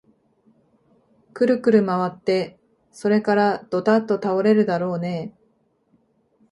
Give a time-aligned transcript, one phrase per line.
[1.31, 2.57] くるくるまわって、
[2.91, 5.41] それからどたっと倒れるだろうねえ